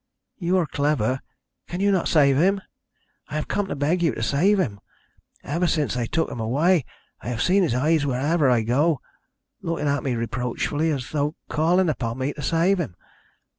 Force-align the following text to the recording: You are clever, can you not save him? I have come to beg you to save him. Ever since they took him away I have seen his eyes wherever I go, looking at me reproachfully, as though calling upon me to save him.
You 0.39 0.57
are 0.57 0.65
clever, 0.65 1.19
can 1.67 1.79
you 1.79 1.91
not 1.91 2.07
save 2.07 2.35
him? 2.35 2.59
I 3.27 3.35
have 3.35 3.47
come 3.47 3.67
to 3.67 3.75
beg 3.75 4.01
you 4.01 4.15
to 4.15 4.23
save 4.23 4.59
him. 4.59 4.79
Ever 5.43 5.67
since 5.67 5.93
they 5.93 6.07
took 6.07 6.31
him 6.31 6.39
away 6.39 6.85
I 7.21 7.29
have 7.29 7.43
seen 7.43 7.61
his 7.61 7.75
eyes 7.75 8.03
wherever 8.03 8.49
I 8.49 8.63
go, 8.63 8.99
looking 9.61 9.87
at 9.87 10.01
me 10.01 10.15
reproachfully, 10.15 10.89
as 10.89 11.11
though 11.11 11.35
calling 11.49 11.87
upon 11.87 12.17
me 12.17 12.33
to 12.33 12.41
save 12.41 12.79
him. 12.79 12.95